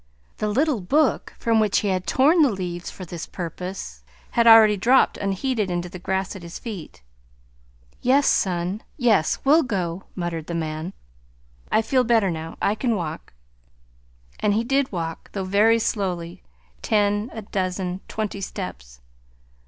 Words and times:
The 0.39 0.47
little 0.47 0.81
book, 0.81 1.35
from 1.37 1.59
which 1.59 1.81
he 1.81 1.89
had 1.89 2.07
torn 2.07 2.41
the 2.41 2.49
leaves 2.51 2.89
for 2.89 3.05
this 3.05 3.27
purpose, 3.27 4.01
had 4.31 4.47
already 4.47 4.75
dropped 4.75 5.15
unheeded 5.19 5.69
into 5.69 5.89
the 5.89 5.99
grass 5.99 6.35
at 6.35 6.41
his 6.41 6.57
feet. 6.57 7.03
"Yes, 8.01 8.25
son, 8.25 8.81
yes, 8.97 9.37
we'll 9.43 9.61
go," 9.61 10.05
muttered 10.15 10.47
the 10.47 10.55
man. 10.55 10.93
"I 11.71 11.83
feel 11.83 12.03
better 12.03 12.31
now. 12.31 12.57
I 12.59 12.73
can 12.73 12.95
walk." 12.95 13.33
And 14.39 14.55
he 14.55 14.63
did 14.63 14.91
walk, 14.91 15.29
though 15.33 15.43
very 15.43 15.77
slowly, 15.77 16.41
ten, 16.81 17.29
a 17.31 17.43
dozen, 17.43 18.01
twenty 18.07 18.41
steps. 18.41 19.01